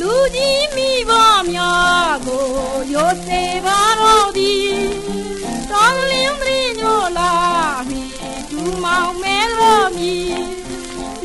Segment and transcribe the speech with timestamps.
[0.00, 1.12] လူကြီးမိဘ
[1.52, 2.44] များကို
[2.94, 4.70] ရိုစေပါတော့သည်
[5.70, 7.32] တောင်းလင်းမင်းညိုလာ
[7.88, 8.02] မီ
[8.50, 10.14] ဒူမောင်မဲလို့မီ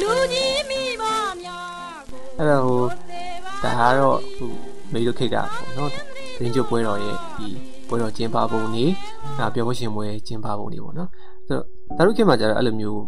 [0.02, 1.04] လူကြီးမိဘ
[1.44, 2.82] များကိုအဲ့တော့ဟို
[3.64, 4.52] ဒါကတော့ဟို
[4.94, 5.92] မေတို့ခိတ်တာပေါ့နော်
[6.40, 7.48] တင်းကျုပ်ပွဲတော်ရဲ့ဒီ
[7.88, 8.86] ပွဲတော်ကျင်းပပုံနေ
[9.40, 11.10] ဒါပြောပွဲရှင်ပွဲကျင်းပပုံနေပေါ့နော်
[11.48, 11.64] ဆိုတော့
[11.98, 13.02] ဒါတို့ခင်မှာကျတော့အဲ့လိုမျိုး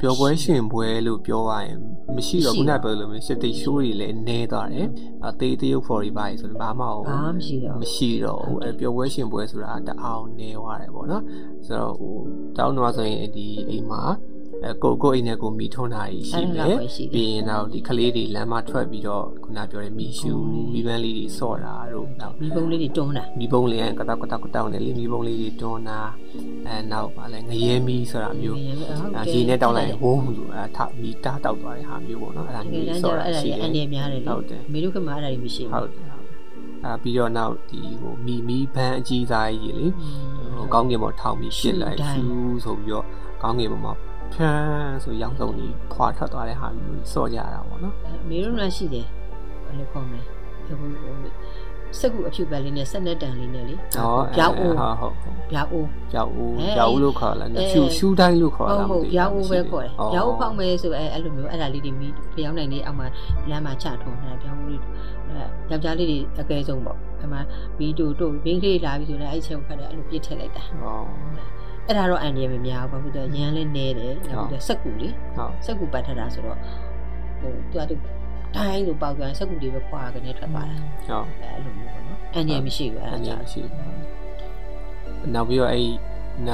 [0.00, 1.78] ပြောပွဲရှင်ပွဲလို့ပြောရရင်
[2.16, 4.88] မရှိတော့ခုနကပြောလို့မျိုး shift show တွေလည်းနည်းသွားတယ်
[5.26, 11.24] အသေးတရုပ် for တွေပါဆိုတော့ဘာမှဘာမှမရှိတော့မရှိတော့ဘူးအဲပြောပွဲရှင်ပွဲဆိုတာတအောင်နေသွားတယ်ပေါ့နော်
[11.66, 12.14] ဆိုတော့ဟို
[12.56, 14.02] တောင်းတော့ဆိုရင်ဒီအိမ်မှာ
[14.64, 16.76] အဲကိုကိုအိမ်နဲ့ကိုမိထုံးတာကြီးရှိတယ်
[17.14, 20.32] ပြီးရင်တော့ဒီကလေးတွေလမ်းမထွက်ပြီးတော့ခုနပြောတဲ့မီရှူ
[20.72, 26.00] မီပန်းလေးတွေဆော့တာတို့နောက်မိဘုံလေးတွေတွန်းတာမီပုံလေးကတောက်ကတောက်ကတောက်နဲ့လေမီပုံလေးတွေတွန်းတာ
[26.66, 28.58] အဲနောက်ပါလဲငရဲမီဆိုတာမျိုး
[29.16, 36.24] အဲရေနဲ့တောက်လိုက်ဝုန်းလို့အဲထမီတားတောက်သွားတဲ့ဟာမျိုးပေါ့နော်အဲ့ဒါဒီမျိုးကနေ့ကျဆော့တော့တာအဲ့ဒါရှိကြီးတအယ်န်ဒီများတယ်လေဟုတ်တယ်မေတို့ကမှအဲ့ဒါကြီးမရှိဟုတ်တယ်ဟုတ်
[36.84, 39.86] အာပြီးတော့နောက်ဒီဟိုမီမီဘန်းအကြီးသားကြီးလေ
[40.54, 42.24] ဟိုကောင်းကင်ပေါ်ထောင်ပြီးရှစ်လိုက်ဖြူ
[42.64, 43.04] ဆိုပြီးတော့
[43.42, 43.94] ကောင်းကင်ပေါ်မှာ
[44.34, 47.94] ဖြန်းဆိုရောင်စုံကြီးဖွာထွက်သွားတဲ့ဟာမျိုးစော့ကြတာပေါ့နော်
[48.28, 49.06] မေတို့ကရှိတယ်
[49.64, 50.20] ဘယ်လိုခေါ်မလဲ
[50.80, 50.88] ဟို
[51.98, 63.06] စက်ကူအဖြူပဲလေးနဲ့ဆက်နဲ့တန်လေးနဲ့လေဟောပြောင်းဦးဟုတ်ဟုတ်ဟုတ်ပြောင်းဦးပြောက်ဦးအဲပြောက်ဦးလို့ခေါ်လာတယ်အဲဖြူရှူးတိုင်းလို့ခေါ်ဟုတ်တာဟုတ်ပြောင်းဦးပဲခေါ်တယ်အော်ပြောင်းဦးဖောက်မယ်ဆိုအဲအဲ့လိုမျိုးအဲ့ဒါလေးတွေမိဖျောင်းနိုင်နေအောက်မှာ
[63.50, 64.82] လမ်းမှာချထုံးတာပြောင်းဦးလေး
[65.28, 65.34] အဲ
[65.70, 67.40] ယောက်ျားလေးတွေအကဲဆုံးပေါ့အဲ့မှာ
[67.78, 71.00] ဗီဒီယိုတို့ဘင်းကလေးလာပြီးဆိုတော့အဲ့ချက်ကိုခတ်တယ်အဲ့လိုပြစ်ထည့်လိုက်တာဟော
[71.90, 76.58] အဲ့ဒါတော့အန်ဒီရမများဘူးဘာဖြစ်လို့လဲရန်လဲနေတယ်နောက်ပြီးတော့စက်ကူလေဟုတ်စက်ကူပတ်ထတာဆိုတော့
[77.40, 77.94] ဟိုသူကသူ
[78.56, 85.86] တိုင်းလိုပေါက်ပြန်စက်ကူတွေပဲခွာကနေထွက်သွားတာဟုတ်အဲ့လိုမျိုးပေါ့နော်အန်ဒီရမရှိဘူးအဲ့အဒါញ្ញကြာမရှိဘူးနောက်ပြီးတော့အဲ့
[86.48, 86.50] န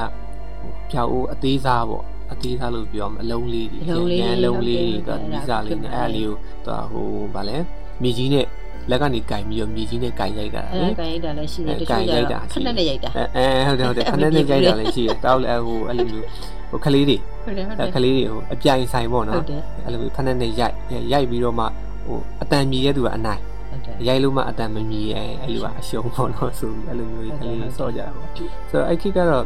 [0.91, 7.57] ပြောက်ဦးအသေးစားပေါ့အသေးစားလို့ပြောမှာအလုံးလေးတွေအလုံးလေးတွေကမိစားလေးနဲ့အဲ့လေးကိုသူဟိုဗာလဲ
[8.03, 8.47] မြေကြီးနဲ့
[8.91, 16.27] လက်ကနေကင်ပြီးတော့မြေကြီးနဲ့ကင်ရိုက်တာအဲ့လေဒါကန်ရိုက်တာလည်းရှိတယ်တကန်ချို့ရိုကျက်တာတော့ရှိခတယ်ဏနဲ့ရိုက်တာအဲအဲဟုတ်တယ်ဟုတ်တယ်ခဏနဲ့ရိုက်တာလည်းရှိတယ်တောက်လည်းဟိုအဲ့လိုမျိုး
[16.71, 20.75] ဟိုကလေးတွေဟုတ်တယ်ဟုတ်တအဲယ်ကလေးတွေဟိုအပြိုင်ဆိုင်ပေါ့ဟုနော်တ်တယ်အဲ့လိုမျိုးဖက်နဲ့နဲ့ရိုက်
[21.13, 21.65] ရိုက်ပြီးတော့မှ
[22.07, 23.41] ဟိုအတန်မြည်တဲ့သူကအနိုင်
[23.71, 29.45] ဟုတ်တယ်ရိုက်လို့မှအတန်မမြည်ရဲအဲ့လိုကအရှုံးပေါ့နော်ဆိုပြီးအဲ့လိုမျိုးကလေးတွေစော့ကြတာပေါ့ဆိုတော့အဲ့ခိကတော့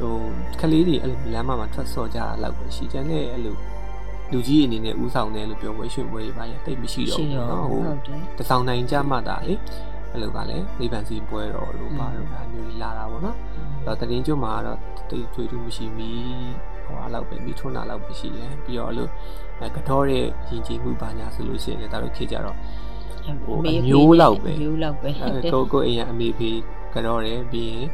[0.00, 0.14] ဟို
[0.60, 3.56] ကလေးတွေအဲ့လိုလမ်းမှာထွက်စော့ကြတာလောက်ပဲရှိတယ်နဲ့အဲ့လို
[4.32, 9.54] လူကြီးအနေနဲ့ဥဆောင်တယ်လို့ပြောပွဲရွှေပွဲတွေပါရတိတ်မရှိတော့ရှိဘူးတော့နော်ဟိုဟုတ်တယ်တဆောင်နိုင်ကြမှတာလေ
[10.12, 14.78] အဲ့လိုကလည်းနိဗ္ဗာန်စီပွဲတော်လို့ပါတော့ဒါမျိုးကြီးလာတာပေါ့နော်အဲ့တော့တရင်ကျွတ်မှာတော့
[15.10, 16.10] တိတ်ထွေထူးမရှိမီ
[16.84, 19.08] ဟိုအားလောက်ပဲမိထွန်းတာလောက်ပဲရှိတယ်ပြီးတော့အဲ့လို
[19.60, 22.56] အဲကတော့တဲ့ရင်ကြည်မှုပါညာဆိုလို့ရှိရင်လည်းဒါတို့ခေတ်ကြတော့
[23.44, 26.50] ဟိုအမျိုးလောက်ပဲအမျိုးလောက်ပဲဟုတ်တယ်ကိုကိုအိမ်ကအမေဖေ
[26.94, 27.86] ကတော့တယ်ပြီးရင်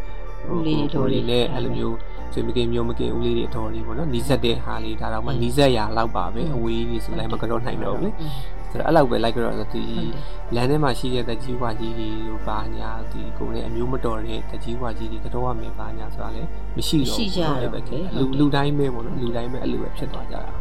[0.53, 1.97] ဦးလေးတွေတော်လေးနဲ့အဲ့လိုမျိုး
[2.34, 8.11] ဆွေမကင်မျိုးမကင်ဦးလေးတွေအတော်လေးပေါ့နော်နီးစက်တဲ့ဟာလေးဒါတော့မှအင်းနီးစက်ရာလောက်ပါပဲအဝေးကြီးဆိုလိုက်မကတော့နိုင်တော့ဘူးလေ
[8.71, 9.83] ဆိုတော့အဲ့လောက်ပဲလိုက်ကြတော့ဒီ
[10.55, 20.53] လမ်းထဲမှာရှိတဲ့တကြီးဝါကြီးတွေကိုပါညာဒီကိုယ်နဲ့အမျိုးမတော်တဲ့တကြီးဝါကြီးတွေကတော့ရမယ်ပါညာဆိုတာလည်းမရှိတော့မရှိကြတော့အဲ့ပဲဘူးလေလူလူတိုင်းပဲပေါ့နော်လူတိုင်းပဲအဲ့လိုပဲဖြစ်သွားကြတာ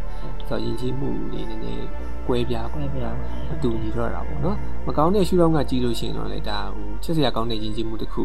[0.47, 1.87] ဆိုတော့ယဉ်ကျေးမှုတွေနည်းနည်း
[2.27, 4.57] ကွဲပြားကွဲပြားသွားတယ်အတူညီတော့တာပေါ့နော်
[4.87, 8.23] မကောင်းတဲ့ရှုထောင့်ကကြည့်လို့ရှိရင်တော့လေဒါဟိုချစ်စရာကောင်းတဲ့ယဉ်ကျေးမှုတစ်ခု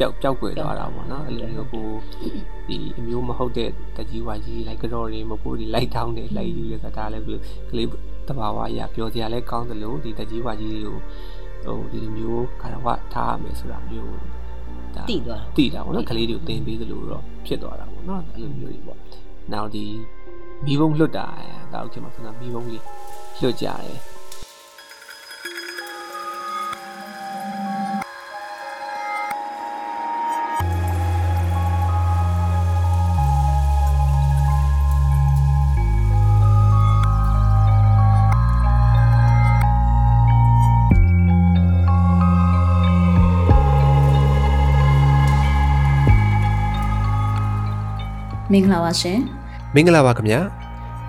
[0.00, 1.86] ပျောက်ပျောက်ကွယ်သွားတာပေါ့နော်အဲ့လိုမျိုးကို
[2.68, 7.40] ဒီအမျိုးမဟုတ်တဲ့တကြီးဝါကြီးလိုက်ကြော်တွေမပိုးတွေလိုက်တောင်းတယ်လိုက်ယူတယ်ဆိုတာလည်းဘယ်လို
[7.70, 7.88] ကလေး
[8.28, 10.96] တဘာဝအရာပြောစရာလည်းကောင်းတယ်လို့ဒီတကြီးဝါကြီးတွေကို
[11.64, 14.14] ဟိုဒီလိုမျိုးခါတော့ထားရမယ်ဆိုတာမျိုး
[14.96, 18.98] ဒါတိသွားတိတာပေါ့နော်ကလေးတွေကိုတင်ပေးသလိုတော့ဖြစ်သွားတာပေါ့နော်အဲ့လိုမျိုးတွေပေါ့
[19.52, 19.84] နောက်ဒီ
[20.64, 21.26] မီးဘုံလွတ်တာ
[21.72, 22.82] ဒါဥက္ကမဆိုတော့မီးဘုံလေး
[23.42, 23.98] လွတ်ကြတယ်
[48.52, 49.18] မင်္ဂလာပါရှင်
[49.74, 50.40] မင်္ဂလာပါခင်ဗျာ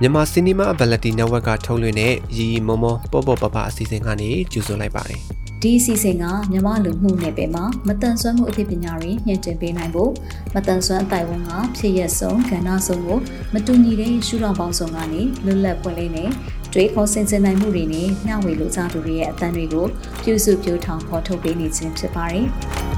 [0.01, 5.21] မြန်မာစီနီမာအဗလတီနက်ဝက်ကထုတ်လွှင့်တဲ့ရီရီမောမောပေါ့ပေါ့ပပအစီအစဉ်ကနေကြိုဆိုလိုက်ပါတယ်
[5.61, 10.11] ဒီအစီအစဉ်ကမြန်မာလူမှုနယ်ပယ်မှာမတန်ဆွမ်းမှုအသိပညာတွေညှင့်တင်ပေးနိုင်ဖို့
[10.53, 13.19] မတန်ဆွမ်းအတိုင်းဝန်ကဖြစ်ရက်ဆုံးကဏ္ဍဆုံးကို
[13.53, 16.29] မတူညီတဲ့ရှုထောင့်ပေါင်းစုံကနေလွတ်လပ်ပွင့်လင်းတဲ့
[16.73, 19.85] တွေးခေါ်ဆင်ခြင်နိုင်မှုတွေနဲ့နှောင့်ဝေလိုချသူတွေရဲ့အသံတွေကို
[20.23, 22.47] ပြုစုပြောထောင်ဖော်ထုတ်ပေးနေခြင်းဖြစ်ပါတယ်။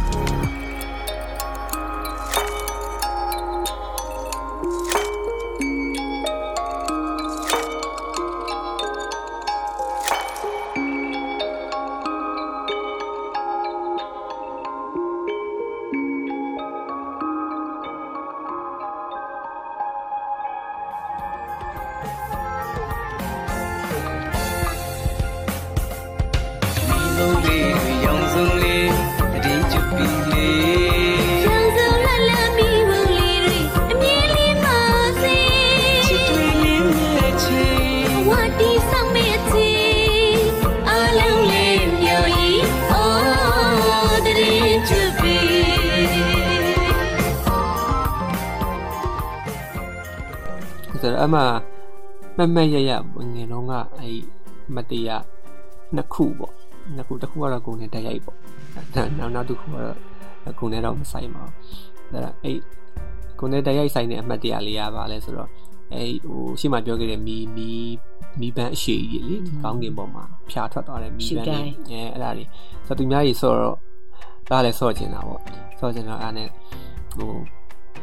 [51.23, 51.41] အမှ
[52.37, 52.91] မက်မက်ရရ
[53.33, 54.19] ငယ်တော့ကအဲ့
[54.75, 55.23] မတရား
[55.95, 56.53] နှစ်ခုပေါ့
[56.95, 58.37] နှစ်ခုတစ်ခုကတော့ကိုယ်နဲ့တက်ရိုက်ပေါ့
[59.19, 59.97] နောက်နောက်တစ်ခုကတော့
[60.59, 62.57] ကိုယ်နဲ့တော့မဆိုင်ပါဘူးဒါအဲ့
[63.39, 65.49] ကိုယ်နဲ့တက်ရိုက်ဆိုင်တဲ့အမှတ်တရလေးရပါလဲဆိုတော့
[65.93, 67.69] အဲ့ဟိုရှေ့မှာပြောခဲ့တဲ့မီမီ
[68.39, 72.47] မီပန်းအရှိကြီးလေဒီကောင်းကင်ပေါ်မှာဖြာထွက်သွားတဲ့မီပန်းလေးအဲအဲ့ဒါလေး
[72.87, 73.77] ဆိုတော့သူများကြီးဆော့တော့
[74.49, 75.41] ဒါလည်းဆော့ချင်တာပေါ့
[75.79, 76.49] ဆော့ချင်တော့အဲ့နဲ့
[77.13, 77.31] ဟို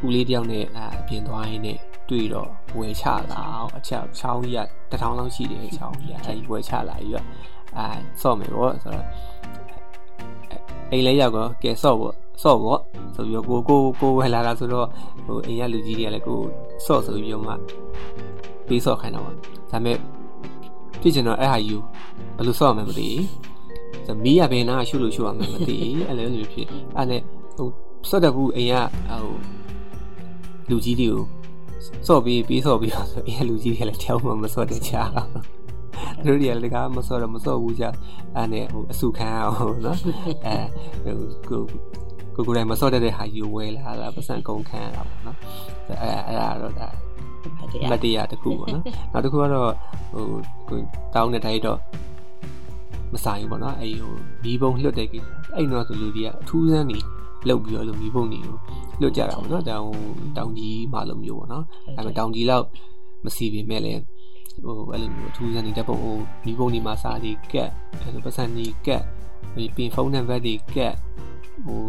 [0.07, 1.79] ဦးလေးတယောက်နဲ့အပြင်သွားရင်းနဲ့
[2.11, 2.49] တွေ့တော့
[2.79, 4.59] ဝယ်ချလာအောင်အချက်ချောင်းကြီးက
[4.91, 7.27] တထောင်လောက်ရှိတယ်ချောင်းကြီးကအဲဒီဝယ်ချလာပြီးတော့
[7.77, 7.87] အာ
[8.23, 9.07] ဆော့မယ်ပေါ့ဆိုတော့
[10.91, 12.81] အိမ်လေးရောက်တော့ကဲဆော့ပေါ့ဆော့ပေါ့
[13.15, 14.87] ဆိုပြီးတော့ကိုကိုကိုဝယ်လာတာဆိုတော့
[15.27, 16.39] ဟိုအိမ်ကလူကြီးတွေကလည်းကို
[16.87, 17.55] ဆော့ဆိုပြီးတော့မှ
[18.69, 19.39] ပေးဆော့ခိုင်းတော့ပါဒါ
[19.71, 19.97] ပေမဲ့
[21.01, 21.77] ဖြစ်ချင်တော့အဲ့ဟာယူ
[22.37, 23.09] ဘယ်လိုဆော့မှမသိ
[24.07, 26.67] ဆိုမီးရဘယ်နာရှုလို့ရှုရမှမသိအဲ့လိုမျိုးဖြစ်
[26.97, 27.23] အဲ့နဲ့
[27.57, 27.69] ဟို
[28.09, 29.35] ဆော့တဲ့ဘူးအိမ်ကဟို
[30.71, 31.25] လူကြီးတွေကို
[32.07, 35.03] စော့ပြီးပြီးစော့ပြီးတော့ဆိုရင်လူကြီးတွေလည်းတယောက်မှမစော့တဲ့ချာ
[36.25, 37.89] သူတို့တွေကလည်းကမစော့တော့မစော့ဘူးချာ
[38.37, 39.99] အဲ့နဲ့ဟိုအစုခံအောင်နော်
[40.47, 41.63] အဲဟိုကို
[42.35, 45.39] ကိုကိုယ်တိုင်မစော့တတ်တဲ့ဟာယူဝဲလာတာပတ်စံကုန်ခံရတာပေါ့နော်
[46.03, 46.89] အဲအဲ့ဒါတော့ဒါ
[47.91, 49.73] မတရားတစ်ခုပေါ့နော်နောက်တစ်ခုကတော့
[50.13, 50.27] ဟို
[50.69, 50.79] ကို
[51.15, 51.79] တောင်းတဲ့တိုင်းတော့
[53.15, 55.27] မဆိုင်ဘူးပေါ့နော်အဲ့ဟိုမီးပုံလွတ်တဲ့ကိစ္စ
[55.57, 56.99] အဲ့တော့ဆိုလူတွေကအထူးဆန်းနေ
[57.49, 58.57] လောက်ပြီးတော့လိုမီးပုံတွေကို
[59.01, 59.87] လွတ်ကြတာပေါ့နော်တောင်
[60.37, 61.65] တောင်ကြီးမှလိုမျိုးပေါ့နော်
[61.97, 62.67] ဒါပေမဲ့တောင်ကြီးလောက်
[63.25, 64.01] မစီပေမဲ့လည်း
[64.65, 67.71] ဟိုအဲ့လိုမျိုးအထူးဆန်းနေတဲ့ပုံဟိုမီးပုံတွေမှာစာတွေကက်
[68.03, 69.03] အဲ့လိုပတ်စံတွေကက်
[69.57, 70.95] ဒီပင်ဖုန်းနံပါတ်တွေကက်
[71.67, 71.81] ဟို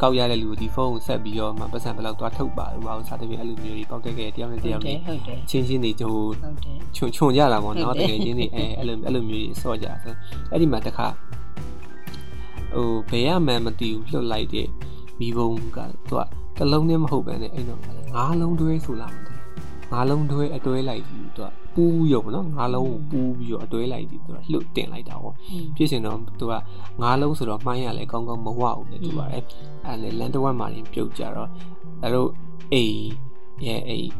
[0.00, 10.14] ကောက်ရတဲ့လူဒီဖုန်းကိုဆက်ပြီးတော့မှပတ်စံဘယ်လောက်သွားထုတ်ပါလို့ဘာလို့စာတပြည့်အဲ့လိုမျိုးတွေပေါက်တက်ခဲ့တယောက်နဲ့တယောက်နဲ့ဟုတ်တယ်ချင်းချင်းတွေဟိုဟုတ်တယ်ခြုံခြုံကြတာပေါ့နော်ဟုတ်တတယ်ကယ်ချင်းတွေအဲအဲ့လိုအဲ့လိုမျိုးကြီးဆော့ကြဆို
[10.50, 11.06] အဲ့ဒီမှာတခါ
[12.74, 14.66] ဟိုဘယ်ရမှန်းမသိဘူးလွတ်လိုက်တဲ့
[15.20, 15.78] မိဘုံက
[16.08, 16.20] သူက
[16.56, 19.24] တစ်လုံးနဲ့မဟုတ်ပဲနဲ့အဲ့တော့ငါးလုံးတွဲဆိုလာတယ်
[19.92, 25.34] ငါးလုံးတွဲအတွဲလိုက်ပြီးသူကပူးရုပ်နော်ငါးလုံးကိုပူးပြီးတော့အတွဲလိုက်ပြီးသူကလှုပ်တင်လိုက်တာပေါ့
[25.76, 26.52] ဖြစ်ရှင်တော့သူက
[27.02, 29.42] ငါးလုံးဆိုတော့မှိုင်းရလဲကောင်းကောင်းမဝဘူးလေသူကအဲ့
[29.86, 31.48] အဲ့လေလန်တဝက်မှာရင်ပြုတ်ကြတော့
[32.02, 32.30] အဲ့တို့
[32.72, 32.98] အိမ်
[33.66, 34.10] ရဲ့အိမ်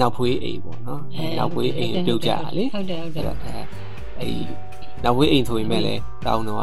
[0.00, 3.52] နောက်ဖွေးအိမ်ပေါ့နော်အဲ့နောက်ဖွေးအိမ်ပြုတ်ကြတာလေဟုတ်တယ်ဟုတ်တယ်အဲ့တော့အဲ
[4.20, 4.40] အဲ့
[5.04, 6.60] နောက်ဝေးအိမ်ဆိုရင်မဲ့လည်းတောင်းတော့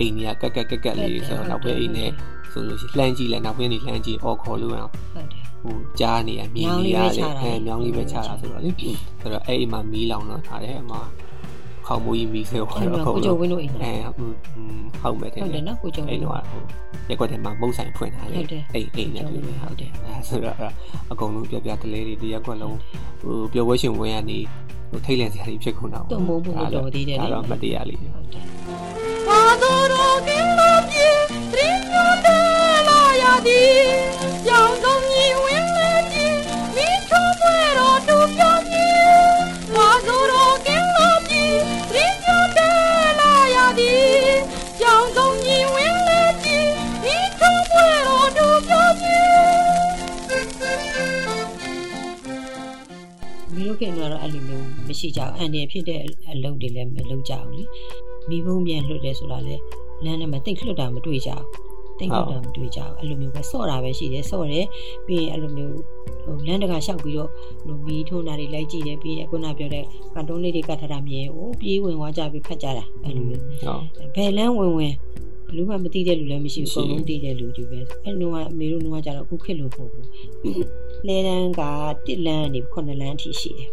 [0.00, 2.10] အိမ်ကြီးကကက်ကက်ကက်ကက်လေးဆိုတော့နောက်ဝေးအိမ်နဲ့
[2.52, 8.70] ဆိုလို့ရှိရင်လှမ်းကြည့်လဲနောက်ဝေးနေလှမ်းကြည့်အော်ခေါ်လို့အောင်ဟုတ်တယ်ဟိုကြားနေရမြင်နေရလေအဲမြောင်းလေးပဲချတာဆိုတော့လေ
[9.20, 10.92] ဆိုတော့အဲ့အိမ်မှာမီးလောင်တော့ထားတယ်အမ
[11.86, 16.64] ခေါင်းမိုးကြီးမီးဆေးဟောအဲ့တော့တော့ကိုကျုံဝင်းတို့အိမ်အဲဟုတ်မယ်တယ်ဟုတ်တယ်နော်ကိုကျုံဝအဲ့င်းတော့တို့
[17.08, 20.72] ဟိုရက်ွက်ထဲမှာမုတ်ဆိုင်ဖွင့်ထားလေဟုတ်တယ်အိမ်အိမ်နဲ့ကျုံတူဝင်းတယ်ဟုတ်တယ်အဲဆိုတော့အဲ့
[21.12, 22.76] အကုန်လုံးပြပြတလဲတွေတရက်ကွက်လုံး
[23.20, 24.38] ဟိုပျော်ပွဲရှင်ဝင်ရနေ
[24.90, 28.44] ဟိုထိတ်လန့်စရာတွေဖြစ်ကုန်တာတော့မိုးဖို့မတော်သေးတယ်လေဒါတော့မတရားလေးဟုတ်တယ်
[33.38, 33.62] la yadi,
[34.42, 36.26] yang dong yi wen le ji,
[36.74, 38.86] mi cho muero tu pio mi.
[39.78, 42.70] Adoro que lo pie, trino de
[43.18, 43.94] la yadi,
[44.82, 46.58] yang dong yi wen le ji,
[47.02, 49.16] mi cho muero tu pio mi.
[53.54, 56.00] မီးတို့ခင်တော့အဲ့လိုမျိုးမရှိကြဘူးအန်တယ်ဖြစ်တဲ့
[56.32, 57.64] အလုပ်တွေလည်းမလုပ်ကြဘူးလေ
[58.28, 59.56] မီးဘုံပြန်လွတ်တယ်ဆိုတာလေ
[60.04, 61.67] လမ်းထဲမှာတိတ်လွတ်တာမတွေ့ကြဘူး
[61.98, 64.66] တိတ်လွတ်တာမတွေ့ကြဘူးအဲ့လိုမျိုးပဲဆော့တာပဲရှိတယ်ဆော့တယ်
[65.06, 65.76] ပြီးရင်အဲ့လိုမျိုး
[66.24, 67.30] ဟိုလမ်းတကာလျှောက်ပြီးတော့
[67.66, 73.82] လူမီးထုံးတာတွေလိုက်ကြည့်တယ်ပြီးရင်ခုနပြောတဲ့ကန်တုံးလေးတွေကတ်ထားတာမြင်ဟိုပြေးဝင်သွားကြပြီးဖတ်ကြတာအဲ့လိုမျိုးဟုတ်
[74.14, 74.94] ဘယ်လန်းဝင်ဝင်
[75.46, 80.06] ဘလူးမှမသိတဲ့လူလည်းမရှိဘူးအကုန်လုံးသိတဲ့လူကြီးပဲအဲ့လိုကအမေတို့ကကြတော့အခုခေတ်လို့ပို့ဘူး
[81.06, 81.62] လဲတန်းက
[82.06, 83.70] တစ်လန်းနေ9လန်းအထိရှိတယ်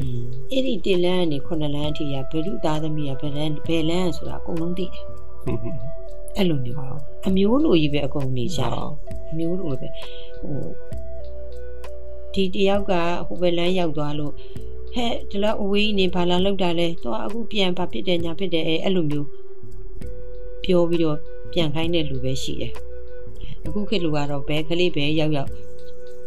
[0.00, 5.04] อืมအဲ့ဒီတစ်လန်းကနေ9လန်းအထိကဘယ်လူသားသမီးကဘယ်လန်းဘယ်လန်းဆိုတာအကုန်လုံးသိတယ်
[6.36, 6.78] အဲ့လိုမျိုး
[7.26, 8.72] အမျိုးလိုကြီးပဲအကုန်နေကြတယ်
[9.30, 9.88] အမျိုးလိုပဲ
[10.40, 10.62] ဟို
[12.34, 12.92] ဒီတယောက်က
[13.26, 14.32] ဟိုဘယ်လန်းရောက်သွားလို့
[14.94, 19.28] ဟဲ့ဒီလောက်အဝေးနေဘာလာလောက်တာလဲတော့အခုပြန်ဘာဖြစ်တယ်ညာဖြစ်တယ်အဲအဲ့လိုမျိုး
[20.64, 21.18] ပြောပြီးတော့
[21.52, 22.72] ပြန်ခိုင်းတဲ့လူပဲရှိတယ်
[23.66, 25.50] အခုခေတ်လူကတော့ဘဲကလေးပဲရောက်ရောက်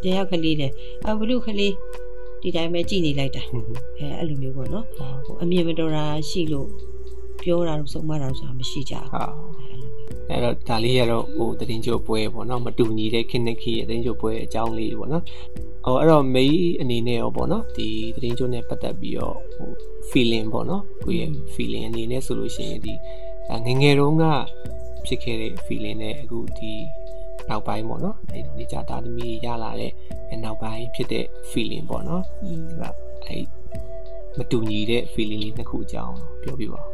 [0.03, 0.71] တယောက်ကလေးတယ်
[1.05, 1.73] အဘလူကလေး
[2.41, 4.85] ဒီတိုင်းပဲကြည်နေလိုက်တာအဲအဲ့လိုမျိုးပေါ့နော်
[5.25, 6.67] ဟိုအမြင်မတော်တာရှိလို့
[7.41, 9.96] ပြောတာလို့ဆုံးမတာလို့ဆိုတာမရှိကြဘူးဟုတ်
[10.29, 15.23] အဲ့တော့ဒါလေးရတော့ဟိုတရင်ချိုပွဲပေါ့နော်မတူညီတဲ့ခင်းနေခီရဲ့တရင်ချိုပွဲအကြောင်းလေးပေါ့နော်
[15.85, 19.69] ဟိုအဲ့တော့မေးအနေနဲ့ရောပေါ့နော်ဒီတရင်ချိုနဲ့ပတ်သက်ပြီးတော့ဟို
[20.09, 22.93] feeling ပေါ့နော်ကိုယ့်ရဲ့ feeling အနေနဲ့ဆိုလို့ရှိရင်ဒီ
[23.47, 24.23] ဒါငယ်ငယ်တုန်းက
[25.05, 26.73] ဖြစ်ခဲ့တဲ့ feeling နဲ့အခုဒီ
[27.49, 29.91] နောက်ပိုင်းပေါ့နော်အဲ့ဒီကြာသားသမီးရလာတဲ့
[30.43, 32.89] နောက်ပိုင်းဖြစ်တဲ့ feeling ပေါ့နော်အဲ့ဒါ
[33.25, 33.43] အဲ့
[34.37, 36.87] မတူညီတဲ့ feeling လေးနှစ်ခုအကြောင်းပြောပြပါဦး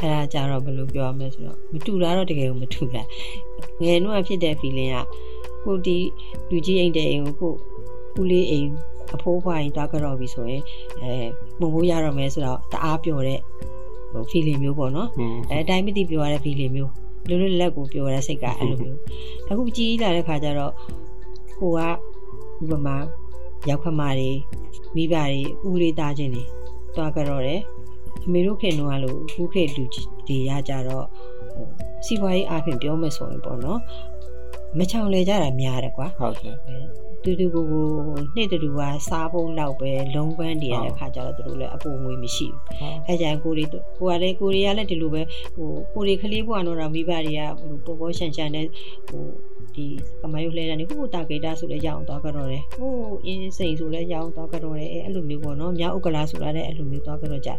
[0.00, 3.02] အဲ့ဒါကြတော့ဘယ်လိုပြောရမလဲဆိုတော့မတူတာတော့တကယ်ကိုမတူတာ
[3.82, 4.96] ငယ်နှုတ်ဖြစ်တဲ့ feeling က
[5.64, 5.96] ကိုဒီ
[6.50, 7.52] လူကြီးအိမ်တဲ့အိမ်ကိုကို
[8.20, 8.68] ဦးလေးအိမ်
[9.14, 10.62] အဖိုးဖွားရင်တွားကြတော့ပြီဆိုရင်
[11.00, 11.12] အဲ
[11.60, 13.40] မုံမိုးရတော့မယ်ဆိုတော့တအားပျော်တဲ့
[14.12, 16.92] ဟို feeling မျိုးပေါ့နော်อืมအဲအတိုင်းမသိပြောရတဲ့ feeling မျိုး
[17.28, 18.98] လူလူလက်ကိုပြောရတဲ့စိတ်ကအဲ့လိုမျိုး
[19.50, 20.72] အခုကြီးလာတဲ့ခါကျတော့
[21.60, 21.80] ကိုက
[22.64, 22.96] ဥပမာ
[23.68, 24.30] ရောက်ခမတွေ
[24.94, 26.42] မိဘတွေဦးလေးသားချင်းတွေ
[26.96, 27.60] တွားကြတော့တယ်
[28.26, 31.06] အမေတို့ခင်တော့ကလို့ခုခေတ်လူကြီးတွေရကြတော့
[31.54, 31.66] ဟို
[32.06, 33.80] စီးပွားရေးအပြင်ပြောမယ်ဆိုရင်ပေါ့နော်
[34.78, 36.56] မချောင်လေကြတာများတယ်ကွာဟုတ်ကဲ့
[37.24, 37.86] တူတူကိုကို
[38.34, 42.60] နှစ်တူတူကစားဖို့လောက်ပဲလုံးပန်းတည်ရတဲ့ခါကျတော့သူတို့လည်းအပူငွေမရှိဘူး
[43.06, 45.22] အဲကြရင်ကိုရီကိုကလည်းကိုရီကလည်းဒီလိုပဲ
[45.54, 48.66] ဟိုကိုရီကလေးဘွားတော့မိဘတွေကဟိုပေါ်ပေါ်ရှန်ရှန်နဲ့
[49.08, 49.22] ဟို
[49.76, 49.86] ဒီ
[50.20, 52.92] ကမယုတ်လဲတဲ့နေဟိုတာဂေတာဆိုလဲရအောင်သွားကြတော့တယ်ဟို
[53.26, 57.50] အင်းစိန်ဆိုလဲရအောင်သွားကြတော့တယ်အဲအဲ့လိုမျိုးပေါ့နော်မြောက်ဥက္ကလာဆိုလာတဲ့အဲ့လိုမျိုးသွားကြတော့ကြ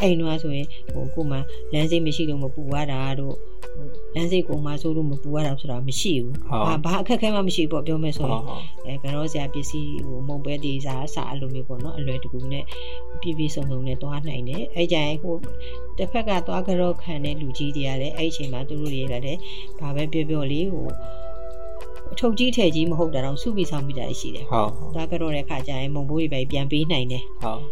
[0.00, 1.36] အဲ့တော့ဆိုရင်ဟိုကိုမှ
[1.72, 3.36] လမ်းစိတ်မရှိလို့မပူရတာတို့
[4.14, 12.64] လမ်းစိတ်ကိုမှဆိုလို့မပူရတာဆိုတာမရှိဘူးဘာဘာအခက်အခဲမှမရှိဘူးပေါ့ပြောမယ်ဆိုဟုရင်တ်ဟုတ်အဲကတော့ဆရာပစ္စည်းဟိုမုံပဲဒီစားအစားအလိုမျိုးပေါ့နော်အလွယ်တကူနဲ့
[13.20, 15.34] ပြည့်ပြည့်စုံစုံနဲ့သွားနိုင်တယ်အဲကြရင်ဟို
[15.98, 19.40] တစ်ဖက်ကသွားကြတော့ခံတဲ့လူကြီးတွေကလည်းအဲ့ဒီအချိန်မှာသူတို့တွေကလည်း
[19.80, 20.86] ဘာပဲပြောပြောလေးဟို
[22.12, 27.62] အထုပ်ကြီးထည်ကြီးမဟုတ်တာတော့စုပြီးဆောင်ပြီးတာရှိတယ်ဟုတ်သွားကြတော့တဲ့ခါကျရင်မုံဘိုးတွေပဲပြန်ပေးနိုင်တယ်ဟုတ်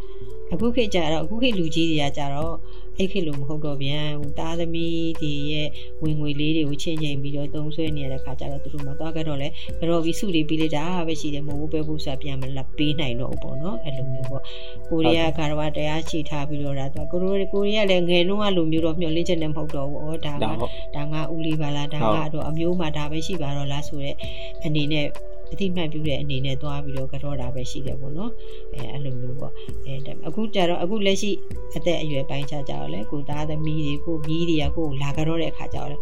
[0.52, 2.54] အခုခေတ်ကျတော့အခုခေတ်လူကြီးတွေကကျတော့
[2.98, 5.68] အဲ့ခေတ်လိုမဟုတ်တော့ပြန်ဟိုတားသမီးတွေရဲ့
[6.02, 9.48] ဝင်ငွေလေးတွေကိုချင်းချင်းပြီးတော့သုံးဆွဲနေရတဲ့ခါကျတော့သူတို့မှသွားကြတော့လဲ
[9.78, 14.42] ကြော်ပြီးစုလေးပြီးလိုက်တာပဲရှိတယ်မဟုတ်ဘူးပဲဘူးဆိုတာပြန်မလက်ပေးနိုင်တော့ဘူးပေါ့နော်အဲ့လိုမျိုးပေါ့
[14.88, 24.16] ကိုရီးယားကာရဝတရားချီထားပြီးတော့ဒါသူကိုရီးကိုရီးယားလည်းငယ်လုံးကလိုမျိုးတော့မျှော်လင့်ချက်နဲ့မဟုတ်တော့ဘူးဩဒါကဒါဟုတ်ဒါငါဦးလေးပါလားဒါကတော့အမျိုးမှဒါပဲရှိပါတော့လားဆိုတော့
[24.64, 25.06] အနေနဲ့
[25.52, 28.30] အတိမှတ်ပြုတဲ့အနေနဲ့သွားပြီးတော့ကြောတာပဲရှိတယ်ပေါ့နော်
[28.74, 29.52] အဲအဲ့လိုမျိုးပေါ့
[29.86, 31.30] အဲဒါအခုကြတော့အခုလက်ရှိ
[31.76, 35.96] အသက်အရွယ်ပိုင်းခြားကြတော့လေကိုသားသမီးတွေကိုမြီးတွေကကိုလာကြောတဲ့အခါကြတော့လေ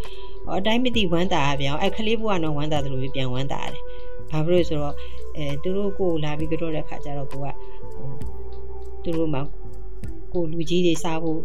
[0.44, 3.82] ဟောအတိုင်းမသိဝမ်းတာပြန်အောင်အဲကလေးဘွားတော့ဝမ်းတာသလိုပြန်ဝမ်းတာတယ်
[4.30, 4.94] ဘာဖြစ်လို့ဆိုတော့
[5.36, 7.46] အဲသူတို့ကိုလာပြီးကြောတဲ့အခါကြတော့ကိုက
[7.94, 8.08] ဟို
[9.02, 9.40] သူတို့မှ
[10.32, 11.40] ကိုလူကြီးတွေစားဖို့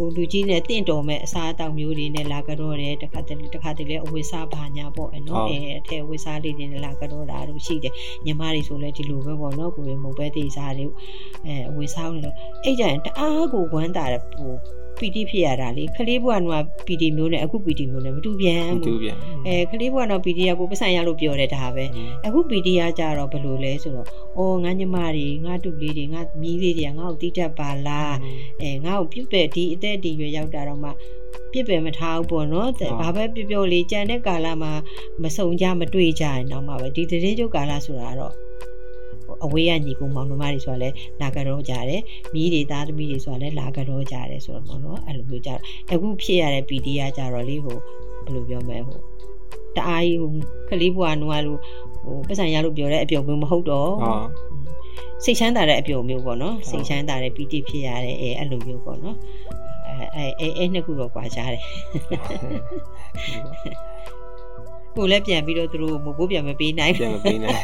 [0.00, 10.86] ဟိုလူကြီးနဲ့တင့်တော်မဲ့အစားအသောက်မျိုးတွေနဲ့လာကြတော့တယ်တခါတလေတခါတလေအဝိစားဘာညာပေါ့အဲ့နော်အဲအထက်ဝိစားလေးတွေနဲ့လာကြတော့တာတို့ရှိတယ်ညီမတွေဆိုလဲဒီလိုပဲပေါ့နော်ကိုယ်မုံပဲသေးစားတွေ
[11.46, 14.52] အဲအဝိစားလို့အဲ့ကြရင်တအားကိုဝမ်းတာတယ်ဟို
[15.00, 16.52] ပီတိဖြစ်ရတာလေခလေးဘွားက
[16.86, 19.16] ပီတိမျိုးနဲ့အခုပီတိမျိုးနဲ့မတူပြန်မတူဘူးပြန်
[19.46, 21.84] အဲခလေးဘွားတော့ပီတိကကိုပစံရလို့ပြောတယ်ဒါပဲ
[22.26, 24.06] အခုပီတီကကြတော့ဘယ်လိုလဲဆိုတော့
[24.38, 28.14] အော်ငါညီမတွေငါတူလေးတွေငါမီးလေးတွေကငါ့ကိုတီးတတ်ပါလား
[28.62, 30.90] အဲငါ့ကိုပြစ်ပယ်ဒီအသက်ဒီရွယ်ရောက်တာတော့မှ
[31.52, 34.72] ပြစ်ပယ်မထားဘူးပေါ့နော်တဲ့ဘာပဲပြောပြောလေးကြံတဲ့ကာလမှာ
[35.22, 38.34] မစုံကြမတွေ့ကြရင်တော့မှပဲဒီတရေကျုပ်ကာလဆိုတာကတော့
[39.44, 40.88] အဝေးကညီကိုမောင်နှမတွေဆိုတာလဲ
[41.20, 42.02] လာကြတော့ကြတယ်
[42.34, 45.60] မီးတွေသားသမီးတွေဆိုတာလဲလာကြတော့ကြတယ်ဆိုတော့ပေါ့နော်အဲ့လိုမျိုးကြတော့
[45.92, 47.78] အခုဖြစ်ရတဲ့ပီတီကကြတော့လေဟို
[48.24, 48.98] ဘယ်လိုပြောမလဲဟို
[49.76, 50.30] တအားကြီးဟို
[50.68, 51.58] ခလေးဘွားနွားလို့
[52.04, 54.24] ဟိုပတ်စံရလို့ပြောတဲ့အပြုံမျိုးမဟုတ်တော့ဟုတ်
[55.24, 59.16] စိတ်ချမ်းသာတဲ့အပြုံမျိုးပေါ့နော်စိတ်ချမ်းသာတဲ့ပီတိဖြစ်ရတဲ့အဲအဲ့လိုမျိုးပေါ့နော်
[60.16, 61.60] အဲအဲအဲနှစ်ခုတော့ကြွားကြတယ်
[64.96, 67.62] ကိုလည်းပြန်ပြီးတော့သူတို့မဘိုးပြန်မပေးနိုင်ပြန်မပေးနိုင်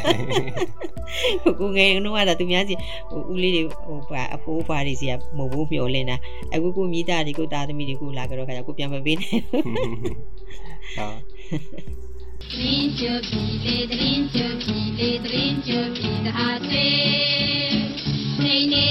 [1.59, 2.73] ကိုငယ်ကတော့ကတော့သူများစီ
[3.09, 6.17] ဟိုဦးလေးတွေဟိုပါအဖိုးပါတွေစီကမဘိုးမျောလင်းတာ
[6.53, 11.19] အခုကိုမိသားတွေကိုသားသမီးတွေကိုလာကြတော့ခါကျကိုပြန်မပေးနိုင်ဟုတ်
[12.51, 16.85] Trin cho pi le trin cho pi le trin cho pi da se
[18.43, 18.87] Nei ne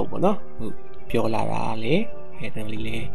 [0.00, 0.70] ကိုပေါ့နော်ဟို
[1.10, 1.94] ပြောလာတာလေ
[2.38, 3.06] အဲဒါလေးလေး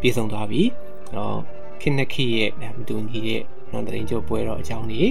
[0.00, 1.38] ပြေဆုံးသွားပြီအဲ့တော့
[1.80, 3.42] ခင်နခိရဲ့ဒါမတူညီတဲ့
[3.72, 5.10] နော်တရင်ကျုပ်ပွဲတော့အကြောင်းကြီး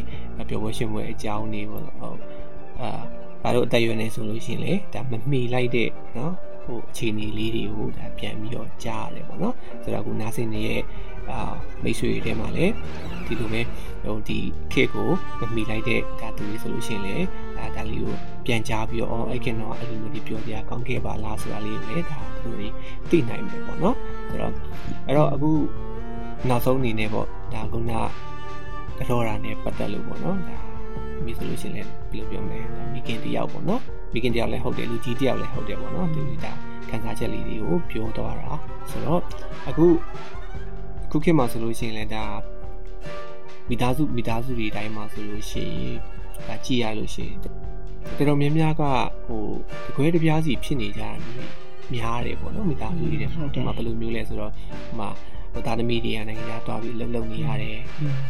[0.50, 2.20] ပျော်ပွဲရှင်ပွဲအကြောင်းကြီးပေါ့နော်ဟုတ်
[2.82, 2.90] အာ
[3.44, 6.34] ဒါတို့အသက်အရွယ်နေဆိုလို့ရှိရင်လေဒါမမီလိုက်တဲ့နော်
[6.64, 10.82] ဟိုအခြေအနေလေးတွေကိုဒါပြန်ပြီးတော့ကြားရတယ်ပေါ့နော်ဆိုတော့အခုနားစင်နေရဲ့
[11.32, 11.42] အာ
[11.84, 12.74] မိတ်ဆွေတွေထဲမှာလည်း
[13.28, 13.62] ဒီလိုပဲ
[14.04, 14.38] ဟိုဒီ
[14.74, 17.16] ခေတ်ကိုမမီလိုက်တဲ့ဒါသူတွေဆိုလို့ရှိရင်လေ
[17.58, 18.16] ဒါဒါလေးကို
[18.46, 22.68] ပြန်ကြားပြီးတော့အော်အဲ့ခင်တော့အဲ့လိုမျိုးတွေပြောပြကောင်းခဲ့ပါလားဆိုတာလေးကိုလည်းဒါသူတွေ
[23.10, 23.96] သိနိုင်မယ်ပေါ့နော်
[24.30, 24.54] ဆိုတော့
[25.08, 25.52] အဲ့တော့အခု
[26.50, 28.00] နောက်ဆုံးအနေနဲ့ပေါ့ဒါကုနာ
[28.98, 30.58] ကြောတာနဲ့ပတ်သက်လို့ပေါ့နော်ဒါ
[31.26, 32.60] မိဆိုလို့ရှိရင်လည်းဘယ်လိုပြောမလဲ
[32.94, 33.82] မိခင်တယောက်ပေါ့နော်
[34.14, 36.54] မိခင်တယောက်လည်းဟုတ်တယ်လူကြီးတယောက်လည်းဟုတ်တယ်ပေါ့နော်သူဒါ
[36.90, 38.52] ခံစားချက်လေးတွေကိုပြောသွားတာ
[38.92, 39.22] ဆိုတော့
[39.70, 39.86] အခု
[40.44, 40.45] အ
[41.16, 42.26] ခုခေတ်မှာဆိုလို့ရှိရင်လည်းဒါ
[43.70, 45.98] မိသားစုမိသားစုတွေတိုင်းမှာဆိုလို့ရှိရင်
[46.48, 48.84] ဒါကြည်ရလို့ရှိရင်တော်တော်များများက
[49.26, 49.44] ဟို
[49.86, 51.10] တကွဲတပြားစီဖြစ်နေကြတာ
[51.94, 53.44] များတယ်ပေါ့နော်မိသားစုတွေတဲ့မှာ
[53.78, 55.10] ဘယ်လိုမျိုးလဲဆိုတော့ဟိုမှာ
[55.54, 57.80] ဟိုသားသမီးတွေကနိုင်ငံခြားသွားပြီးလှုပ်လှုပ်နေရတယ်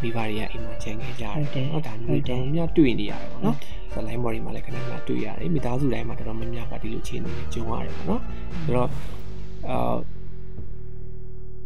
[0.02, 3.56] မိဘတွေကအိမ်မှာချန်ခဲ့ကြတယ်ဟုတ်ဒါမျိုးတော်တော်များတွေ့နေရတယ်ပေါ့နော်
[3.94, 8.22] ဆိုတော့ line body မှာလည်းခဏခဏတွေ့ရတယ်မိသားစုတိုင်းမှာတော်တော်များများကဒီလိုအခြေအနေနဲ့ကြုံရတယ်ပေါ့နော်
[8.64, 8.90] ဆိုတော့
[9.70, 9.96] အာ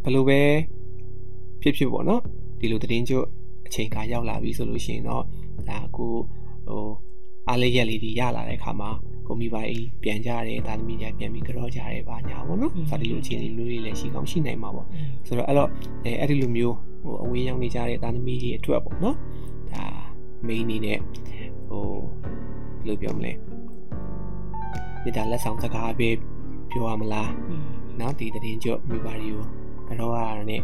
[0.04, 0.42] ဘယ်လိုပဲ
[1.62, 2.22] ဖြစ်ဖြစ်ပေါ့နော်
[2.60, 3.20] ဒီလိုသတင်းကြွ
[3.68, 5.24] အချိန်ကရောက်လာပြီဆိုလို့ရှိရင်တော့
[5.70, 6.14] ဒါကို
[6.68, 6.90] ဟို
[7.48, 8.90] အားလေးရက်လေးတွေရလာတဲ့အခါမှာ
[9.28, 14.88] ကိုမိဘအိမ်ပြန်ကြတယ်ဒါသမီးတွေပြန်ပြီးကြောကြတယ်ပါညာပေါ့နော်ဆိုတော့ဒီလိုအခြေအနေမျိုးတွေလည်းရှိကောင်းရှိနိုင်မှာပေါ့
[15.28, 15.70] ဆိုတော့အဲ့တော့
[16.04, 19.16] အဲအဲ့ဒီလိုမျိုးဟိုအဝေးရောက်နေကြတဲ့ဒါသမီးတွေအတွက်ပေါ့နော်
[19.72, 19.86] ဒါ
[20.48, 20.98] မိန်းအနေနဲ့
[21.70, 21.86] ဟို
[22.80, 23.32] ဘယ်လိုပြောမလဲ
[25.04, 26.10] ဒီဒါလက်ဆောင်စကားပဲ
[26.72, 27.32] ပြောရမလား
[28.00, 29.44] နော်ဒီတရင်ကြော့မိဘတွေကို
[29.88, 30.62] ကြောရတာနဲ့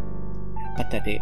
[0.76, 1.21] ပတ်သက်တဲ့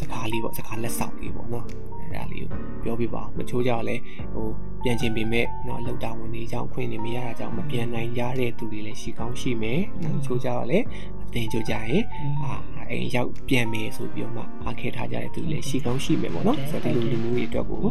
[0.00, 1.66] စကားလေးပေါ့စကားလက်ဆောင်လေးပေါ့နော်
[2.12, 3.96] အဲ့ဒါလေးကိုပြောပြပါဦးမချိုးကြလဲ
[4.34, 4.46] ဟို
[4.82, 10.78] ပြန်ချင်းပေမဲ့เนาะလောက်တာဝန်တွေကြောင့်ခွင့်နေမရတာကြောင့်မပြန်နိုင်ရတဲ့သူတွေလည်းရှိကောင်းရှိမယ်နော်ချိုးကြလဲ
[11.22, 12.02] အတင်ချိုးကြရင်
[12.42, 12.52] အာ
[12.90, 17.84] အိမ်ရောက်ပြန်မယ်ဆိုပြီးတော့မှအားခဲထားကြတဲ့သူတွေလည်းရှိကောင်းရှိမယ်ပေါ့နော်ဆိုတော့ဒီလိုလူမျိုးတွေအတွက်ကို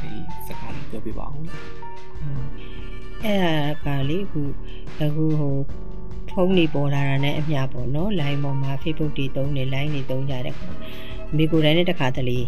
[0.00, 0.10] ဒီ
[0.46, 1.34] စကားလေးပြောပြပါဦး
[3.24, 3.38] အဲ့
[3.84, 4.42] ဒါကလေအခု
[5.00, 5.56] အခုဟို
[6.33, 10.55] ဖုန်းတွေပေါ်လာတာနဲ့အမျှပေါ့နော် line ပေါ်မှာ Facebook တွေတုံးနေ line တွေတုံးကြတဲ့
[11.37, 12.39] မိကိုယ်တိုင်နဲ့တခါတလေ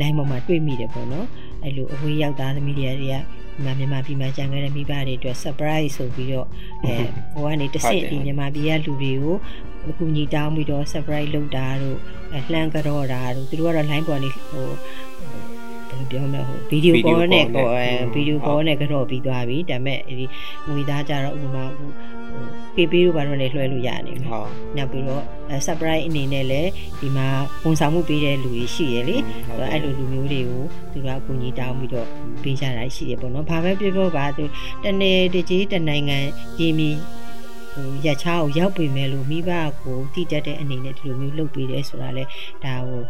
[0.00, 1.26] line ပေါ်မှာတွေ့မိတယ်ပေါ့နော်
[1.64, 3.16] အဲ့လိုအဝေးရောက်သားသမီးတွေကတွေက
[3.64, 6.46] မြန်မာမြန်မာပြည်မှာကြံခဲ့တဲ့မိဘတွေအတွက် surprise ဆိုပြီးတော့
[6.84, 6.94] အဲ
[7.34, 9.36] ဟိုကနေတစ်ဆင့်ဒီမြန်မာပြည်ကလူတွေကို
[9.88, 11.98] အခုညီတောင်းပြီးတော့ surprise လုပ်တာတို့
[12.52, 14.68] လှမ်းကြော့တာတို့သူတို့ကတော့ line ပေါ်နေဟို
[15.88, 17.68] ဘယ်လိုပြောမလဲဟိုဗီဒီယိုကောနဲ့ကော
[18.14, 20.26] ဗီဒီယိုကောနဲ့ကြော့ပြီးသွားပြီဒါပေမဲ့ဒီ
[20.68, 21.90] ငွေသားကြတော့ဥပမာဟို
[22.76, 25.22] ကေပေးတို့ဘာလို့လဲလွှဲလို့ရနေမှာဟုတ်နောက်ပြီးတော့
[25.66, 27.26] surprise အနေနဲ့လည်းဒီမှာ
[27.64, 29.16] ဝန်ဆောင်မှုပေးတဲ့လူတွေရှိရလေ
[29.72, 32.06] အဲ့လိုလူမျိုးတွေကိုသူကအကူကြီးတောင်းပြီးတော့
[32.42, 34.44] ပေးကြတာရှိတယ်ပေါ့နော်ဘာပဲပြောပြောပါသူ
[34.84, 36.18] တနေ့တကြီးတနိုင်ငံ
[36.60, 36.90] ရင်းမီ
[37.72, 39.50] ဟိုရချားကိုရောက်ပြီမဲ့လို့မိဘ
[39.82, 42.24] ကိုတည်တတ်တဲ့အနေနဲ့ဒီလိုမျိုးလုပ်ပေးတယ်ဆိုတာလဲ
[42.64, 43.02] ဒါဟို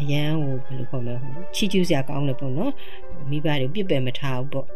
[0.00, 2.72] အရန်ဟိုဘယ်လိုခေါ်မလဲဟိုချီကျူးစရာကောင်းတယ်ပေါ့နော်
[3.30, 4.66] မိဘတွေပြစ်ပယ်မထားဘူးပေါ့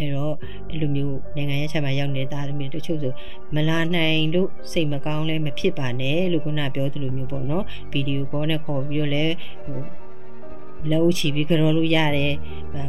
[0.00, 0.34] အဲ့တော့
[0.70, 3.12] အဲ့လိုမျိုးနိုင်ငံရေးချက်မှာရောက်နေတဲ့သားသမီးတို့တချို့ဆို
[3.54, 9.24] မလာနိုင်လို့စိတ်မကောင်းလဲမဖြစ်ပါနဲ့လို့ခုနပြောသလိုမျိုးပေါ့နော်ဗီဒီယိုကောနဲ့ခေါ်ပြီးတော့လဲ
[9.64, 9.80] ဟို
[10.90, 12.34] လက်ချီပြီးကြော်လို့ရတယ်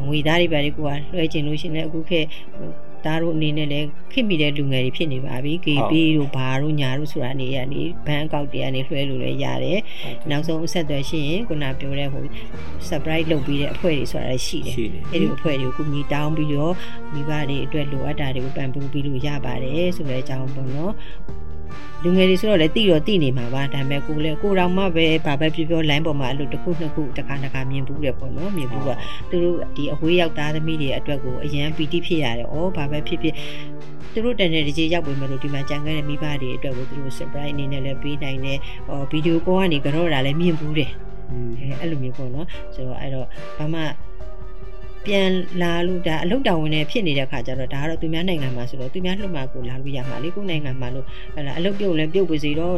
[0.07, 2.69] ငွေသားတွေပါလေကိုကလွှဲချင်လို့ရှင်လဲအခုခေတ်ဟို
[3.05, 9.79] သားတို့အနေနဲ့လည်းခင်မိတဲ့လူငယ်တွေဖြစ်နေပါပြီ KB တို့ဘာတို့ညာတို့ဆိုတာနေရနေဘန်းအကောက်တွေကနေလွှဲလို့လည်းရတယ်
[10.29, 12.25] နောက်ဆုံးအဆက်အသွယ်ရှိရင်ခုနပြောတဲ့ဟို
[12.89, 14.75] surprise လုပ်ပြီးတဲ့အဖွဲ့တွေဆိုတာရှိတယ်
[15.11, 16.73] အဲ့ဒီအဖွဲ့တွေကိုကူညီတောင်းပြီးတော့
[17.13, 20.93] မိဘတွေအတွက်လိုအပ်တာတွေကိုပံ့ပိုးပြီးလို့ရပါတယ်ဆိုတဲ့အကြောင်းပေါ့နော်
[22.03, 28.89] လူငယ်တွေဆိုတော့လည်းတိတော့တိနေမှာပါဒါပေမဲ့ကိုလည်းကိုတော်မှပဲဘာပဲပြောပြော line ပေါ်မှာအဲ့လိုတစ်ခုနှစ်ခုတစ်ခါတစ်ခါမြင်ဘူးတယ်ပေါ့နော်မြင်ဘူးက
[29.29, 33.35] သူတို့ဒီအဝေးရောက်သားသမီးတွေအတွက်ကိုအရန်ပီတိဖြစ်ရတယ်။အော်ဘာပဲဖြစ်ဖြစ်
[34.13, 38.57] သူတို့တန်တဲ့ဒီကြီးရောက်ပြီမလို့ဒီမှာကြံခဲ့တဲ့မိဘတွေအတွက်ကိုသူတို့ surprise အနေနဲ့လည်းပေးနိုင်တယ်။
[38.87, 40.91] ဟောဗီဒီယိုကောကနေကြောတာလည်းမြင်ဘူးတယ်။
[41.31, 43.81] အဲအဲ့လိုမျိုးပေါ့နော်။ဆိုတော့အဲ့တော့ဘာမှ
[45.05, 45.29] ပြန်
[45.61, 52.77] လာလို့ဒါအလုတ်တောင်ဝင်နေဖြစ်နေတဲ့ခါကျတော့ဒါကတော့သူများနိုင်ငံမှာဆိုတော့သူများလှုပ်မှာကိုလာလို့ရမှာလေကိုနိုင်ငံမှာလို့ဟလာအလုတ်ပြုတ်လဲပြုတ်ပါစေတော့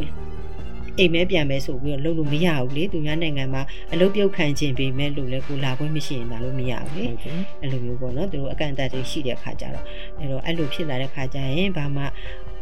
[0.99, 3.61] အိမ်မဲပြန်မဲဆိုပြီးတော့လုပ်လို့မရဘူးလေသူများနိုင်ငံမှာ
[3.93, 7.05] အလုပ်ပြုတ်ခံခြင်းပေမဲ့လို့လဲကိုလာခွင့်မရှိရင်လာလို့မရဘူးလေ
[7.61, 9.85] အဲ့လိုမျိုးပေါ့နော်သူတို့အကန့်အသတ်တွေရှိတဲ့ခါကျတော့
[10.19, 12.03] အဲ့တော့အဲ့လိုဖြစ်လာတဲ့ခါကျရင်ဘာမှ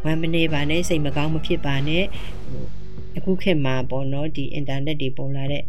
[0.04, 2.04] ဝမ်းမနေပါနဲ့စိတ်မကောင်းမဖြစ်ပါနဲ့
[2.50, 2.64] ဟို
[3.16, 5.62] အခုခေတ်မှာပေါ့နော်ဒီအင်တာနက်တွေပေါ်လာတဲ့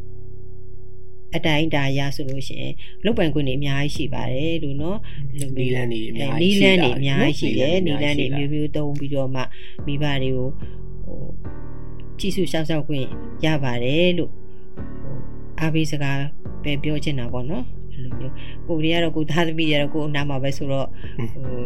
[1.35, 4.97] အတိုင်းဒါရဆိုလို့ရှိရင်လုတ်ပိုင်ခွင့်တွေအများကြီးရှိပါတယ်လို့နော်
[5.57, 9.41] နီလန်းတွေအများကြီးနီလန်းတွေအများကြီးရှိတယ်နီလန်းတွေမျိုးမျိုးသုံးပြီးတော့မှ
[9.85, 10.47] မိဘတွေကို
[11.03, 11.19] ဟို
[12.19, 13.07] ကြည့်စုရှောက်ရှောက်ခွင့်
[13.45, 14.31] ရပါတယ်လို့
[15.01, 15.15] ဟို
[15.59, 16.19] အားပေးစကား
[16.63, 18.33] ပဲပြောချင်တာပေါ့နော်အဲ့လိုမျိုး
[18.67, 20.87] ကိုရီးယားတော့ကိုသားသမီးတွေတော့ကိုအနာမှာပဲဆိုတော့
[21.33, 21.61] ဟို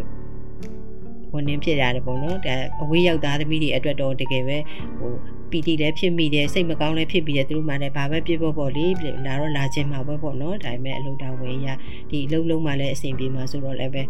[1.34, 4.58] ဝန်နှင်းဖြစ်ရတယ်ပေါ့နော်ဒါအဝေးရောက်သားသမီးတွေအတွက်တော့တကယ်ပဲ
[4.99, 5.13] ဟို
[5.51, 8.86] ပီတိလည်းဖြစ်မိတယ်စိတ်မကောင်းလည်းဖြစ်ပြီးတယ်သူတို့မှလည်းဘာပဲပြဖို့ပေါ့လေ
[9.25, 11.67] လာတော့လာခြင်းမှာပဲပေါ့နော်ဒါပေမဲ့အလုပ်တော်ဝင်ရ
[12.10, 14.03] ဒီအလုပ်လုံးမှလည်းအဆင်ပြေမှာဆိုတော့လည်းပဲ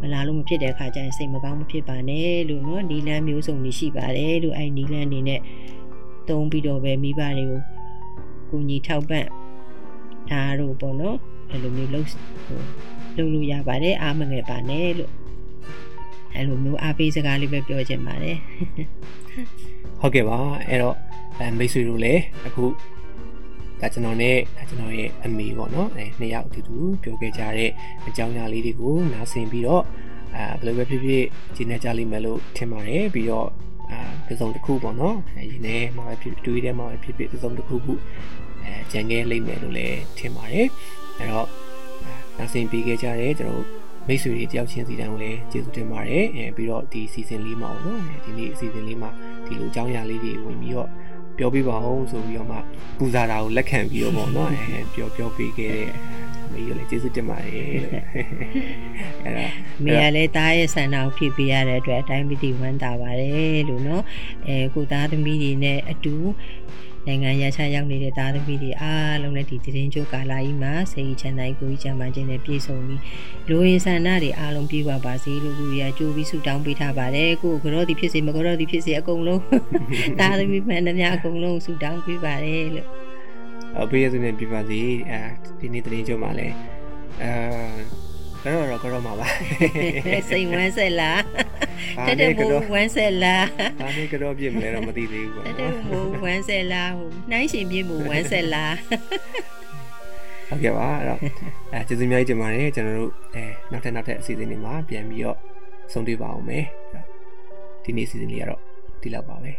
[0.00, 5.40] မလာလို့မဖြစ်တဲ့အခါကျရင်စိတ်မကောင်းမဖြစ်ပါနဲ့လို့နော်နီလန်းမျိုးစုံတွေရှိပါတယ်လို့အဲနီလန်းအနေနဲ့
[6.28, 7.60] သုံးပြီးတော့ပဲမိဘတွေကို
[8.50, 9.24] ကူညီထောက်ပံ့
[10.30, 11.16] ဒါတို့ပေါ့နော်
[11.50, 12.08] အဲ့လိုမျိုးလုပ်
[13.16, 15.12] လုပ်လို့ရပါတယ်အားမငယ်ပါနဲ့လို့
[16.34, 18.38] အဲ့လိုမျိုးအားပေးစကားလေးပဲပြောချင်ပါတယ်
[20.04, 20.38] ဟုတ်ကဲ့ပါ
[20.68, 20.96] အဲ့တော့
[21.38, 22.64] အဲမိတ်ဆွေတို့လည်းအခု
[23.80, 27.70] ဒါကျွန်တော်နဲ့ဒါကျွန်တော်ရဲ့အမေပေါ့နော်အဲနှစ်ယောက်အတူတူပြောခဲ့ကြတဲ့
[28.08, 29.84] အကြောင်းအရာလေးတွေကိုနားဆင်ပြီးတော့
[30.34, 31.24] အဲဘယ်လိုပဲဖြစ်ဖြစ်
[31.56, 33.48] ဂျင်းနေကြလိမ့်မယ်လို့ထင်ပါတယ်ပြီးတော့
[33.90, 37.92] အာတစ်စုံတစ်ခုပေါ့နော်အဲဒီနေ့မှာဖြစ်တွေးထဲမှာဖြစ်ဖြစ်တစ်စုံတစ်ခုခု
[38.64, 40.66] အဲကြံခဲ့လိမ့်မယ်လို့လည်းထင်ပါတယ်
[41.18, 41.48] အဲ့တော့
[42.38, 49.10] နားဆင်ပေးခဲ့ကြတဲ့ကျွန်တော် မိတ်ဆွေတွေတယောက်ချင်းစီတိုင်းကိုလည်းကျေးဇူးတင်ပါတယ်အဲပြီးတော့ဒီ season လေးမှာပေါ့နော်ဒီနေ့ season လေးမှာ
[49.46, 50.88] ဒီလိုအကြောင်းအရာလေးတွေဝင်ပြီးတော့
[51.38, 52.58] ပြောပြပါအောင်ဆိုပြီးတော့မှ
[52.98, 55.90] ပူဇာတာကိုလက်ခံပြီးတော့ပေါ့နော်အဲပြောပြောပေးခဲ့တဲ့
[56.52, 57.82] မေးရလေကျေးဇူးတင်ပါတယ်အဲ့
[59.36, 59.46] ဒါ
[59.84, 64.02] မိရလဲသားရဲ့ဆန္ဒကိုဖြည့်ပေးရတဲ့အတွက်အတိုင်းပတိဝမ်းသာပါတယ်လို့နော်
[64.46, 66.14] အဲကိုသားသမီးတွေနဲ့အတူ
[67.06, 73.00] နိုင်ငံရခြားရောက်နေတဲ့သားသမီးတွေအားလုံးလည်းဒီတရင်ကျိုးကာလာကြီးမှာစိတ်ချမ်းသာကိုကြီးချမ်းသာခြင်းနဲ့ပြည့်စုံပြီး
[73.48, 79.42] လူရင်းဆန္ဒတွေအားလုံးပြည့်ဝပါစေလို့ကိုရကြိုးပြီးဆုတောင်းပေးထားပါတယ်ကိုကတော့ဒီဖြစ်စေမကတော့ဒီဖြစ်စေအကုန်လုံး
[80.18, 82.88] သားသမီးမှန်သမျှအကုန်လုံးဆုတောင်းပေးပါတယ်လို့
[83.80, 85.20] အပေးရစုနဲ့ပြပါစီအဲ
[85.60, 86.48] ဒီနေ့တရင်ကျုံမှာလဲ
[87.22, 87.32] အဲ
[88.44, 89.26] ကတော့တော့ကတော့မှာပါ
[90.30, 91.20] စိတ်ဝမ်းဆက်လား
[91.98, 93.46] ဒါတက်တနဲ့က်ကဘူတော့ဝမ်းဆက်လား
[93.80, 98.74] ဒါနဲ့ကတော့ပြည့်မလဲတော့မသိသေးဘူးပေါ့တက်တက်နော်ဘူဝမ်းဆက်လားဟိုနှိုင်းရှင်ပြင်းဘူဝမ်းဆက်လား
[100.48, 101.18] ဟုတ်ကဲ့ပါအဲ့တော့
[101.72, 105.38] အဲကျေးဇူးအများကြီးတင်ပါတယ်ကျွန်တော်တို့အဲနောက်ထပ်နောက်ထပ်အစီအစဉ်တွေမှာပြန်ပြီးတော့
[105.92, 107.06] ဆုံတွေ့ပါအောင်မယ်အဲ့တော့
[107.84, 108.60] ဒီနေ့အစီအစဉ်လေးကတော့
[109.02, 109.52] ဒီလောက်ပါပဲ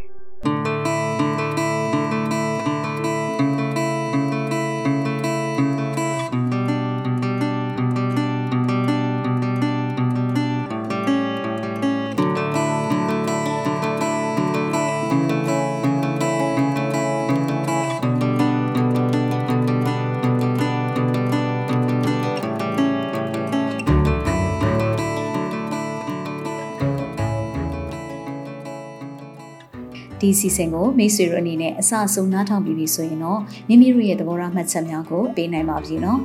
[30.33, 36.19] ဒီစီစဉ်ကိုမိတ်ဆွေတို့အနေနဲ့အစအဆုံးနားထောင်ပြီးပြီဆိုရင်တော့မိမိတို့ရဲ့သဘောထားမှတ်ချက်များကိုပေးနိုင်ပါပြီနော်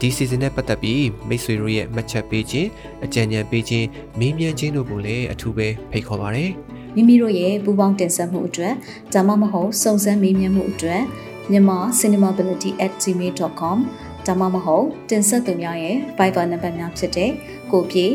[0.00, 2.68] ဒီ season နဲ့ပတ်သက်ပြီးမိတ်ဆွေတို့ရဲ့မှတ်ချက်ပေးခြင်း
[3.04, 3.86] အကြံဉာဏ်ပေးခြင်း
[4.18, 6.46] မေးမြန်းခြင်းတို့ကိုလည်းအထူးပဲဖိတ်ခေါ်ပါရစေ
[6.94, 8.74] မိမိတို့ရဲ့ပူးပေါင်းတင်ဆက်မှုအတွက်
[9.14, 11.02] ဒါမှမဟုတ်စုံစမ်းမေးမြန်းမှုအတွက်
[11.50, 13.78] မြန်မာ cinemability@gmail.com
[14.26, 17.30] ဒါမှမဟုတ်တင်ဆက်သူများရဲ့ Viber နံပါတ်များဖြစ်တဲ့
[17.70, 18.06] ကိုပြေ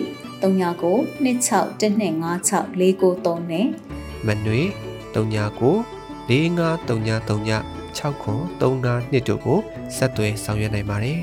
[0.41, 3.65] 39 26125649နဲ့
[4.27, 4.61] မနွေ
[5.15, 5.71] 39
[6.29, 9.59] 453939 6939တို့ကို
[9.95, 11.19] ဆက်သွယ်ဆောင်ရွက်နိုင်ပါတယ်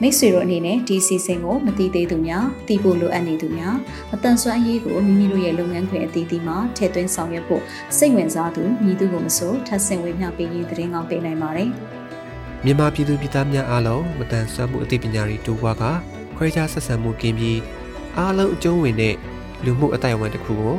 [0.00, 3.76] မိတ်ဆွေတို့အနေနဲ့ဒီစီစဉ်ကိုမတိသေးသူများသိဖို့လိုအပ်နေသူများ
[4.14, 7.62] အတန်ဆွမ်းအရေးကိုမိမိတို့ရဲ့လုပ်ငန်းခွင်အသီးသီးမှာထည့်သွင်းဆောင်ရွက်ဖို့
[7.96, 11.70] စိတ်ဝင်စားသူမည်သူကိုမဆိုထပ်ဆင့်ဝေမျှပေးရင်သတင်းကောင်းပေးနိုင်ပါတယ်
[12.64, 15.84] မြန်မာပြည်သူပြည်သားများအားလုံးမတန်ဆွမ်းမှုအသိပညာတွေတိုးပွားက
[16.36, 17.60] ခွဲခြားဆက်ဆံမှုကင်းပြီး
[18.18, 19.14] အားလုံးအကျုံးဝင်တဲ့
[19.64, 20.78] လူမှုအတိုင်းအဝန်တစ်ခုကို